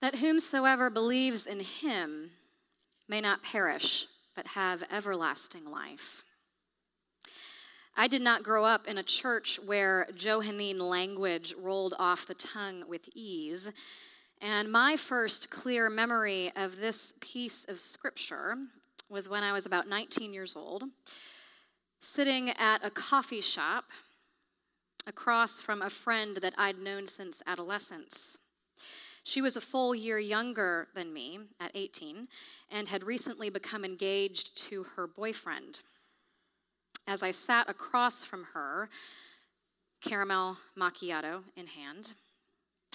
[0.00, 2.30] that whomsoever believes in him
[3.08, 6.24] may not perish, but have everlasting life.
[7.96, 12.84] I did not grow up in a church where Johannine language rolled off the tongue
[12.88, 13.70] with ease.
[14.40, 18.56] And my first clear memory of this piece of scripture
[19.10, 20.84] was when I was about 19 years old,
[22.00, 23.84] sitting at a coffee shop
[25.06, 28.38] across from a friend that I'd known since adolescence.
[29.30, 32.26] She was a full year younger than me at 18
[32.68, 35.82] and had recently become engaged to her boyfriend.
[37.06, 38.88] As I sat across from her,
[40.02, 42.14] caramel macchiato in hand,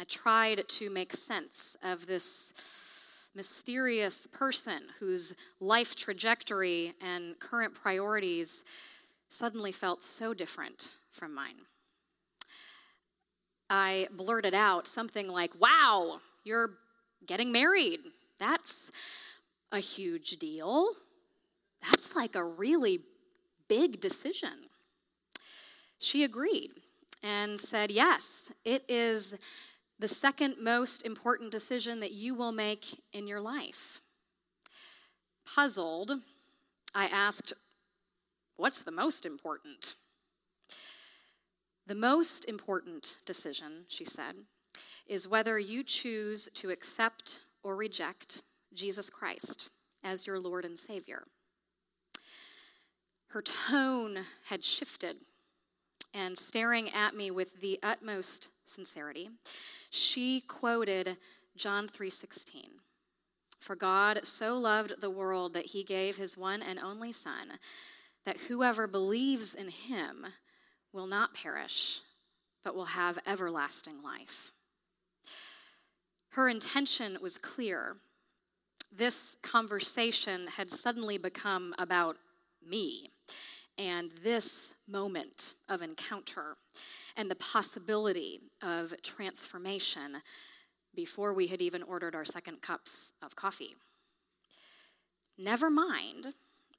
[0.00, 8.64] I tried to make sense of this mysterious person whose life trajectory and current priorities
[9.28, 11.66] suddenly felt so different from mine.
[13.68, 16.70] I blurted out something like, Wow, you're
[17.26, 18.00] getting married.
[18.38, 18.90] That's
[19.72, 20.88] a huge deal.
[21.82, 23.00] That's like a really
[23.68, 24.70] big decision.
[25.98, 26.70] She agreed
[27.22, 29.34] and said, Yes, it is
[29.98, 34.02] the second most important decision that you will make in your life.
[35.44, 36.12] Puzzled,
[36.94, 37.52] I asked,
[38.56, 39.94] What's the most important?
[41.86, 44.34] The most important decision, she said,
[45.06, 48.42] is whether you choose to accept or reject
[48.74, 49.70] Jesus Christ
[50.02, 51.24] as your Lord and Savior.
[53.28, 55.16] Her tone had shifted,
[56.12, 59.30] and staring at me with the utmost sincerity,
[59.90, 61.18] she quoted
[61.56, 62.80] John 3:16.
[63.60, 67.58] For God so loved the world that he gave his one and only son
[68.24, 70.26] that whoever believes in him
[70.96, 72.00] will not perish,
[72.64, 74.52] but will have everlasting life.
[76.30, 77.98] Her intention was clear.
[78.90, 82.16] This conversation had suddenly become about
[82.66, 83.10] me
[83.76, 86.56] and this moment of encounter
[87.14, 90.22] and the possibility of transformation
[90.94, 93.74] before we had even ordered our second cups of coffee.
[95.36, 96.28] Never mind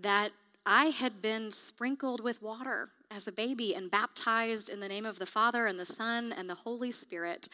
[0.00, 0.32] that
[0.64, 5.18] I had been sprinkled with water as a baby and baptized in the name of
[5.18, 7.48] the Father and the Son and the Holy Spirit,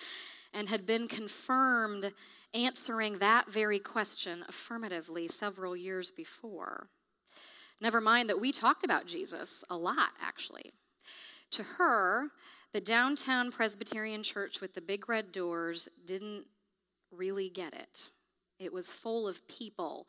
[0.53, 2.13] and had been confirmed
[2.53, 6.89] answering that very question affirmatively several years before.
[7.81, 10.73] Never mind that we talked about Jesus a lot, actually.
[11.53, 12.29] To her,
[12.73, 16.47] the downtown Presbyterian church with the big red doors didn't
[17.11, 18.11] really get it.
[18.59, 20.09] It was full of people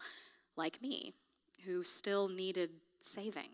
[0.55, 1.13] like me
[1.65, 2.69] who still needed
[2.99, 3.49] saving.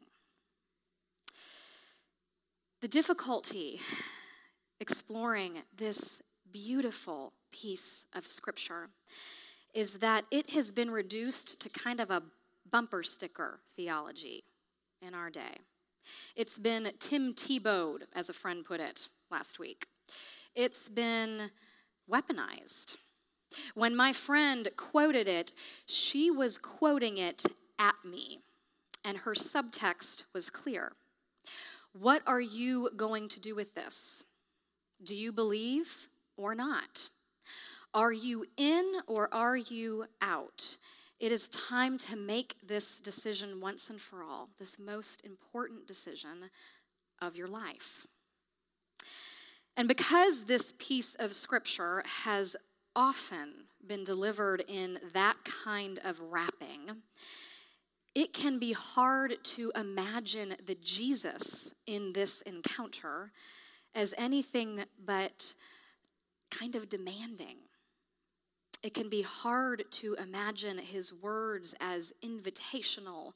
[2.82, 3.80] The difficulty
[4.80, 6.20] exploring this
[6.52, 8.90] beautiful piece of scripture
[9.76, 12.24] is that it has been reduced to kind of a
[12.72, 14.46] bumper sticker theology
[15.00, 15.60] in our day.
[16.36, 19.86] It's been Tim Tebowed, as a friend put it last week.
[20.56, 21.52] It's been
[22.12, 22.98] weaponized.
[23.76, 25.52] When my friend quoted it,
[25.86, 27.46] she was quoting it
[27.78, 28.40] at me,
[29.06, 30.94] and her subtext was clear.
[31.94, 34.24] What are you going to do with this?
[35.04, 36.08] Do you believe
[36.38, 37.10] or not?
[37.94, 40.78] Are you in or are you out?
[41.20, 46.50] It is time to make this decision once and for all, this most important decision
[47.22, 48.08] of your life.
[49.76, 52.56] And because this piece of scripture has
[52.96, 57.04] often been delivered in that kind of wrapping,
[58.14, 63.32] it can be hard to imagine the Jesus in this encounter
[63.96, 65.54] as anything but
[66.50, 67.58] kind of demanding.
[68.84, 73.34] It can be hard to imagine his words as invitational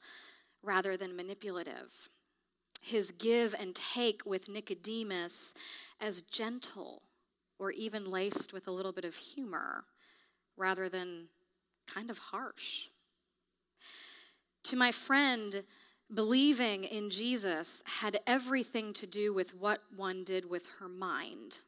[0.62, 2.10] rather than manipulative.
[2.82, 5.54] His give and take with Nicodemus
[6.00, 7.02] as gentle
[7.58, 9.84] or even laced with a little bit of humor
[10.56, 11.28] rather than
[11.86, 12.88] kind of harsh.
[14.66, 15.62] To my friend,
[16.12, 21.60] believing in Jesus had everything to do with what one did with her mind.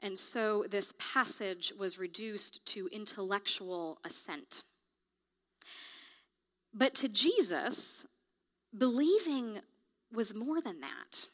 [0.00, 4.62] And so this passage was reduced to intellectual assent.
[6.72, 8.06] But to Jesus,
[8.76, 9.58] believing
[10.10, 11.26] was more than that.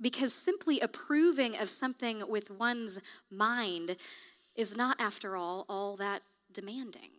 [0.00, 3.94] Because simply approving of something with one's mind
[4.56, 6.22] is not, after all, all that
[6.52, 7.10] demanding.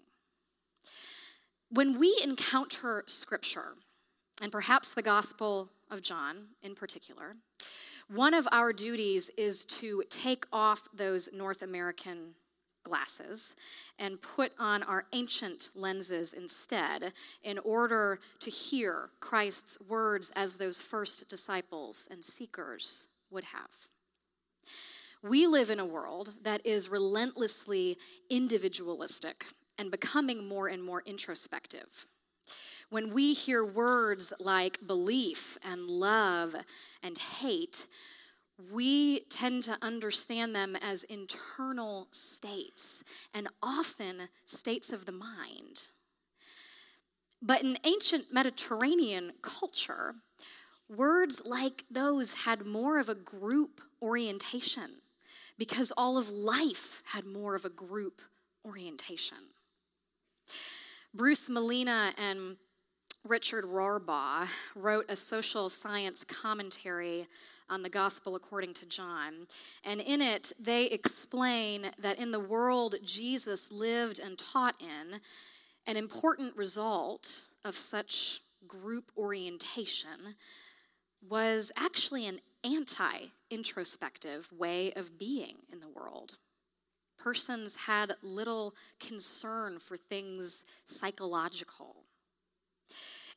[1.73, 3.75] When we encounter scripture,
[4.41, 7.37] and perhaps the Gospel of John in particular,
[8.09, 12.35] one of our duties is to take off those North American
[12.83, 13.55] glasses
[13.97, 20.81] and put on our ancient lenses instead in order to hear Christ's words as those
[20.81, 23.71] first disciples and seekers would have.
[25.23, 27.97] We live in a world that is relentlessly
[28.29, 29.45] individualistic
[29.77, 32.07] and becoming more and more introspective.
[32.89, 36.55] When we hear words like belief and love
[37.01, 37.87] and hate,
[38.71, 43.03] we tend to understand them as internal states
[43.33, 45.89] and often states of the mind.
[47.41, 50.15] But in ancient Mediterranean culture,
[50.89, 55.01] words like those had more of a group orientation
[55.57, 58.21] because all of life had more of a group
[58.65, 59.37] orientation.
[61.13, 62.57] Bruce Malina and
[63.25, 67.27] Richard Rohrbaugh wrote a social science commentary
[67.69, 69.47] on the Gospel according to John.
[69.83, 75.21] And in it, they explain that in the world Jesus lived and taught in,
[75.87, 80.35] an important result of such group orientation
[81.27, 86.37] was actually an anti introspective way of being in the world.
[87.23, 91.97] Persons had little concern for things psychological.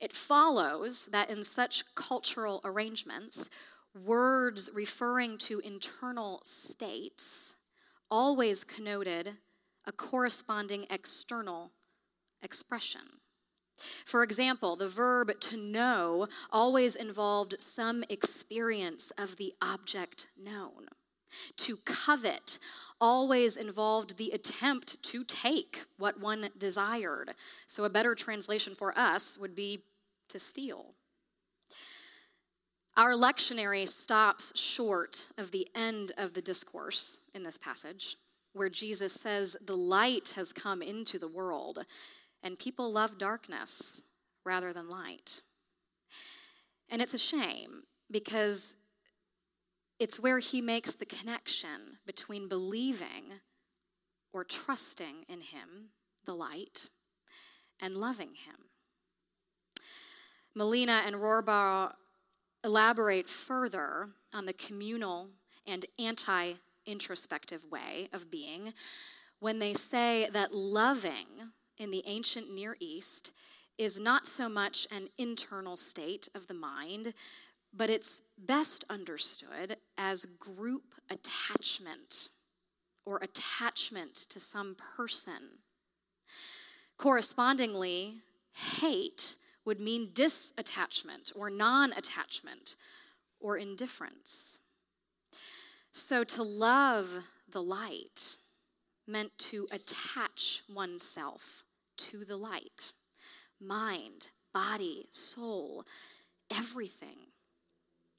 [0.01, 3.49] It follows that in such cultural arrangements,
[3.95, 7.57] words referring to internal states
[8.11, 9.37] always connoted
[9.87, 11.73] a corresponding external
[12.43, 13.21] expression.
[13.77, 20.89] For example, the verb to know always involved some experience of the object known.
[21.57, 22.59] To covet
[23.01, 27.33] always involved the attempt to take what one desired.
[27.67, 29.83] So, a better translation for us would be
[30.29, 30.95] to steal.
[32.97, 38.17] Our lectionary stops short of the end of the discourse in this passage,
[38.53, 41.85] where Jesus says, The light has come into the world,
[42.43, 44.03] and people love darkness
[44.45, 45.41] rather than light.
[46.89, 48.77] And it's a shame because
[49.99, 53.41] it's where he makes the connection between believing
[54.33, 55.91] or trusting in him,
[56.25, 56.89] the light,
[57.81, 58.57] and loving him.
[60.57, 61.93] Malina and Rohrbaugh
[62.65, 65.29] elaborate further on the communal
[65.67, 66.55] and anti
[66.87, 68.75] introspective way of being
[69.41, 73.33] when they say that loving in the ancient Near East
[73.77, 77.13] is not so much an internal state of the mind,
[77.77, 82.29] but it's best understood as group attachment
[83.05, 85.59] or attachment to some person.
[86.97, 88.15] Correspondingly,
[88.53, 92.77] hate would mean disattachment or non attachment
[93.41, 94.59] or indifference.
[95.91, 98.37] So to love the light
[99.07, 101.65] meant to attach oneself
[101.97, 102.93] to the light
[103.61, 105.85] mind, body, soul,
[106.51, 107.17] everything.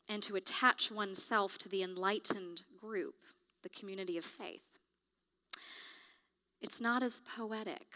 [0.08, 3.16] And to attach oneself to the enlightened group,
[3.64, 4.62] the community of faith.
[6.62, 7.88] It's not as poetic,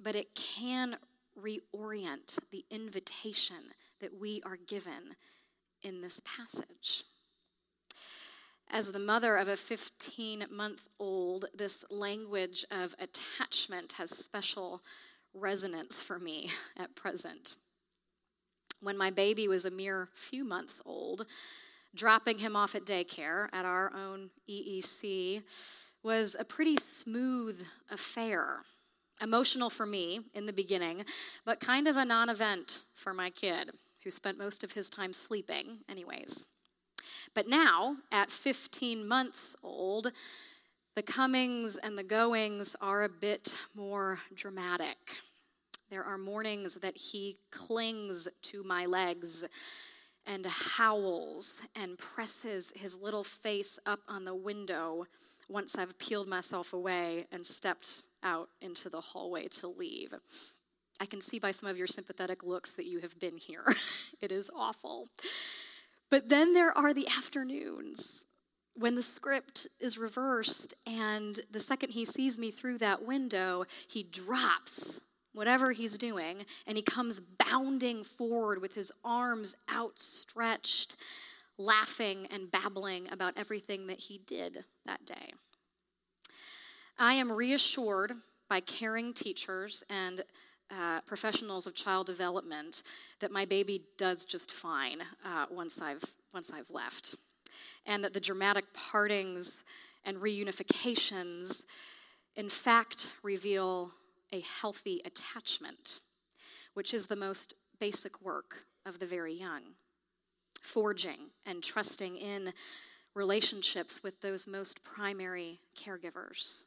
[0.00, 0.96] but it can
[1.38, 5.16] reorient the invitation that we are given
[5.82, 7.04] in this passage.
[8.70, 14.82] As the mother of a 15 month old, this language of attachment has special
[15.34, 17.56] resonance for me at present.
[18.82, 21.26] When my baby was a mere few months old,
[21.94, 25.42] dropping him off at daycare at our own EEC
[26.02, 28.64] was a pretty smooth affair.
[29.22, 31.04] Emotional for me in the beginning,
[31.44, 33.70] but kind of a non event for my kid,
[34.02, 36.44] who spent most of his time sleeping, anyways.
[37.34, 40.10] But now, at 15 months old,
[40.96, 45.18] the comings and the goings are a bit more dramatic.
[45.92, 49.44] There are mornings that he clings to my legs
[50.24, 55.04] and howls and presses his little face up on the window
[55.50, 60.14] once I've peeled myself away and stepped out into the hallway to leave.
[60.98, 63.66] I can see by some of your sympathetic looks that you have been here.
[64.22, 65.08] it is awful.
[66.08, 68.24] But then there are the afternoons
[68.74, 74.02] when the script is reversed, and the second he sees me through that window, he
[74.02, 80.96] drops whatever he's doing and he comes bounding forward with his arms outstretched,
[81.58, 85.32] laughing and babbling about everything that he did that day.
[86.98, 88.12] I am reassured
[88.48, 90.22] by caring teachers and
[90.70, 92.82] uh, professionals of child development
[93.20, 97.14] that my baby does just fine uh, once I've once I've left,
[97.84, 99.62] and that the dramatic partings
[100.04, 101.64] and reunifications
[102.36, 103.90] in fact reveal
[104.32, 106.00] a healthy attachment,
[106.74, 109.62] which is the most basic work of the very young.
[110.62, 112.52] Forging and trusting in
[113.14, 116.64] relationships with those most primary caregivers.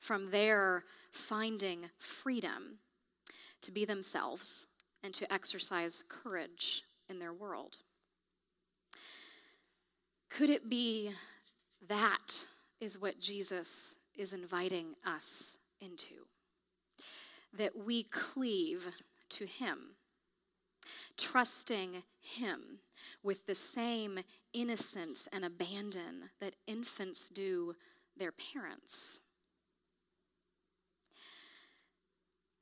[0.00, 2.78] From there, finding freedom
[3.60, 4.66] to be themselves
[5.04, 7.78] and to exercise courage in their world.
[10.28, 11.12] Could it be
[11.88, 12.46] that
[12.80, 16.26] is what Jesus is inviting us into?
[17.52, 18.88] That we cleave
[19.30, 19.96] to Him,
[21.16, 22.80] trusting Him
[23.22, 24.20] with the same
[24.52, 27.74] innocence and abandon that infants do
[28.16, 29.20] their parents.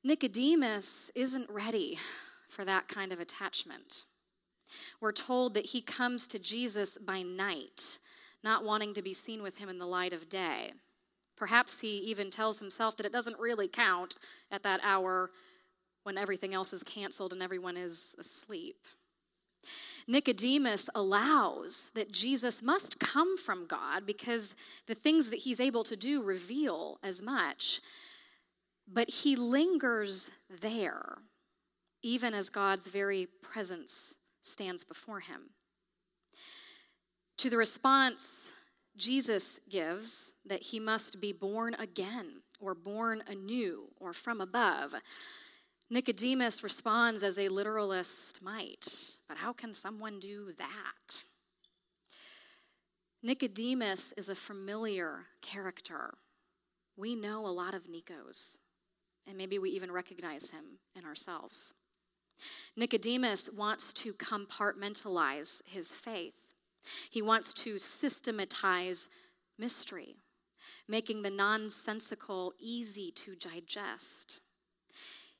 [0.03, 1.97] Nicodemus isn't ready
[2.49, 4.05] for that kind of attachment.
[4.99, 7.99] We're told that he comes to Jesus by night,
[8.43, 10.73] not wanting to be seen with him in the light of day.
[11.41, 14.13] Perhaps he even tells himself that it doesn't really count
[14.51, 15.31] at that hour
[16.03, 18.75] when everything else is canceled and everyone is asleep.
[20.07, 24.53] Nicodemus allows that Jesus must come from God because
[24.85, 27.81] the things that he's able to do reveal as much.
[28.87, 31.17] But he lingers there,
[32.03, 35.49] even as God's very presence stands before him.
[37.39, 38.50] To the response
[38.97, 44.93] Jesus gives that he must be born again or born anew or from above,
[45.89, 49.17] Nicodemus responds as a literalist might.
[49.27, 51.23] But how can someone do that?
[53.23, 56.13] Nicodemus is a familiar character.
[56.97, 58.57] We know a lot of Nikos,
[59.27, 61.73] and maybe we even recognize him in ourselves.
[62.75, 66.50] Nicodemus wants to compartmentalize his faith.
[67.09, 69.09] He wants to systematize
[69.57, 70.15] mystery,
[70.87, 74.41] making the nonsensical easy to digest.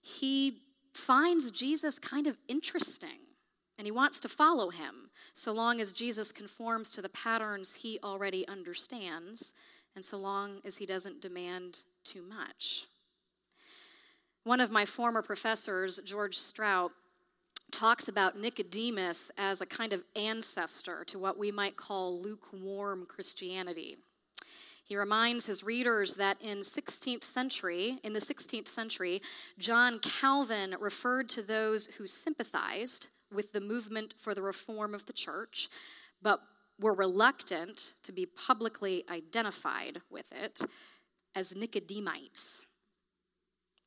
[0.02, 0.60] He
[0.94, 3.20] finds Jesus kind of interesting
[3.78, 8.00] and he wants to follow him so long as Jesus conforms to the patterns he
[8.04, 9.54] already understands
[9.96, 12.86] and so long as he doesn't demand too much.
[14.44, 16.92] One of my former professors, George Stroup,
[17.72, 23.98] talks about Nicodemus as a kind of ancestor to what we might call lukewarm Christianity.
[24.84, 29.22] He reminds his readers that in 16th century, in the 16th century,
[29.58, 35.14] John Calvin referred to those who sympathized with the movement for the reform of the
[35.14, 35.70] church,
[36.22, 36.42] but
[36.80, 40.60] were reluctant to be publicly identified with it
[41.36, 42.64] as Nicodemites.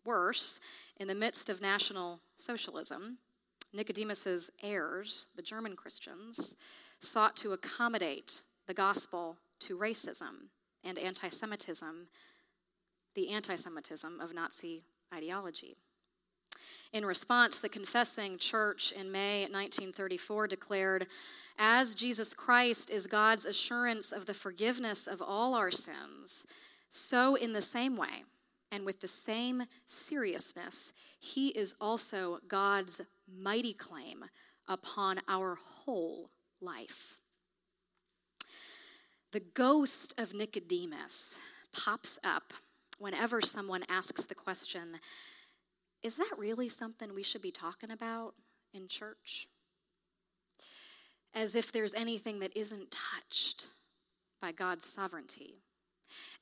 [0.06, 0.60] Worse,
[0.98, 3.18] in the midst of National Socialism,
[3.74, 6.56] Nicodemus's heirs, the German Christians,
[7.00, 10.48] sought to accommodate the gospel to racism
[10.84, 12.08] and anti Semitism,
[13.14, 15.76] the anti Semitism of Nazi ideology.
[16.92, 21.06] In response, the Confessing Church in May 1934 declared
[21.58, 26.46] As Jesus Christ is God's assurance of the forgiveness of all our sins,
[26.88, 28.22] so in the same way,
[28.70, 34.24] and with the same seriousness, he is also God's mighty claim
[34.68, 37.18] upon our whole life.
[39.32, 41.34] The ghost of Nicodemus
[41.72, 42.52] pops up
[42.98, 45.00] whenever someone asks the question
[46.02, 48.34] Is that really something we should be talking about
[48.72, 49.48] in church?
[51.34, 53.68] As if there's anything that isn't touched
[54.40, 55.56] by God's sovereignty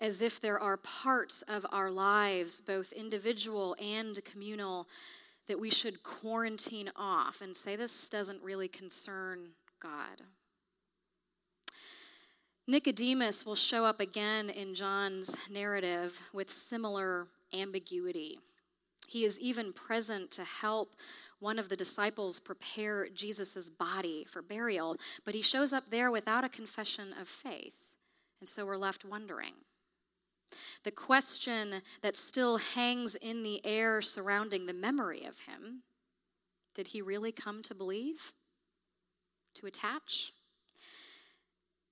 [0.01, 4.89] as if there are parts of our lives, both individual and communal,
[5.49, 10.23] that we should quarantine off and say this doesn't really concern God.
[12.69, 18.39] Nicodemus will show up again in John's narrative with similar ambiguity.
[19.09, 20.95] He is even present to help
[21.41, 26.45] one of the disciples prepare Jesus' body for burial, but he shows up there without
[26.45, 27.97] a confession of faith.
[28.39, 29.55] And so we're left wondering.
[30.85, 35.83] The question that still hangs in the air surrounding the memory of him
[36.75, 38.33] did he really come to believe?
[39.55, 40.33] To attach?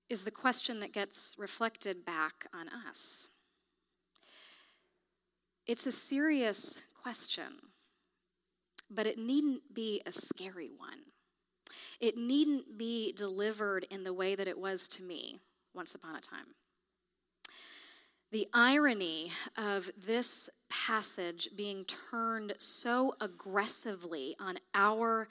[0.09, 3.29] Is the question that gets reflected back on us.
[5.67, 7.53] It's a serious question,
[8.89, 10.99] but it needn't be a scary one.
[11.99, 15.39] It needn't be delivered in the way that it was to me
[15.73, 16.55] once upon a time.
[18.31, 25.27] The irony of this passage being turned so aggressively on our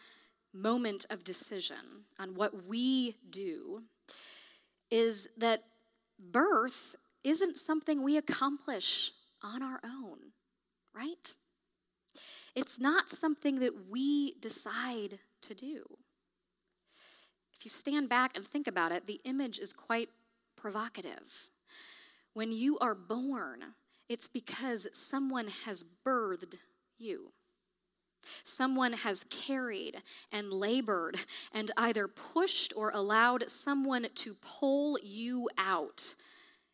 [0.52, 3.85] moment of decision, on what we do,
[4.90, 5.64] is that
[6.19, 10.19] birth isn't something we accomplish on our own,
[10.95, 11.33] right?
[12.54, 15.85] It's not something that we decide to do.
[17.54, 20.11] If you stand back and think about it, the image is quite
[20.54, 21.49] provocative.
[22.34, 23.75] When you are born,
[24.08, 26.56] it's because someone has birthed
[26.99, 27.32] you.
[28.44, 31.20] Someone has carried and labored
[31.52, 36.14] and either pushed or allowed someone to pull you out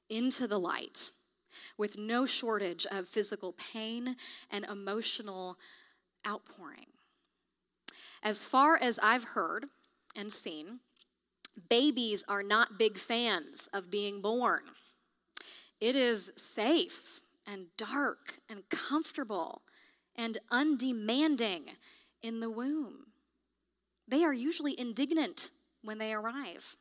[0.08, 1.10] into the light
[1.78, 4.16] with no shortage of physical pain
[4.50, 5.56] and emotional
[6.26, 6.86] outpouring.
[8.22, 9.66] As far as I've heard
[10.14, 10.80] and seen,
[11.68, 14.62] babies are not big fans of being born.
[15.80, 19.62] It is safe and dark and comfortable
[20.16, 21.66] and undemanding
[22.22, 23.06] in the womb.
[24.08, 25.50] They are usually indignant
[25.82, 26.76] when they arrive.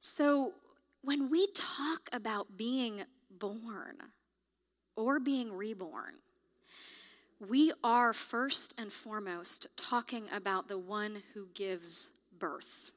[0.00, 0.52] So,
[1.02, 3.96] when we talk about being born
[4.94, 6.14] or being reborn,
[7.40, 12.92] we are first and foremost talking about the one who gives birth.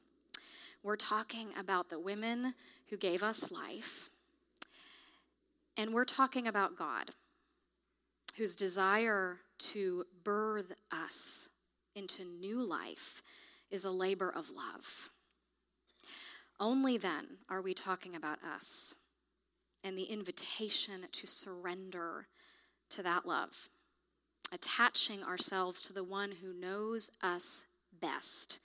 [0.84, 2.54] We're talking about the women
[2.90, 4.10] who gave us life.
[5.76, 7.10] And we're talking about God,
[8.36, 11.48] whose desire to birth us
[11.94, 13.22] into new life
[13.70, 15.10] is a labor of love.
[16.58, 18.94] Only then are we talking about us
[19.84, 22.28] and the invitation to surrender
[22.90, 23.68] to that love,
[24.52, 27.66] attaching ourselves to the one who knows us
[28.00, 28.60] best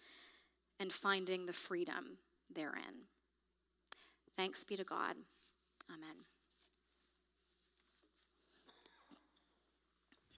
[0.80, 2.18] and finding the freedom
[2.54, 3.06] therein.
[4.38, 5.16] Thanks be to God.
[5.90, 6.31] Amen.